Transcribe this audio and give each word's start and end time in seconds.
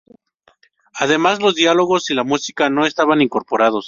Además, 0.95 1.39
los 1.43 1.53
diálogos 1.53 2.09
y 2.09 2.15
la 2.15 2.23
música 2.23 2.71
no 2.71 2.87
estaban 2.87 3.21
incorporados. 3.21 3.79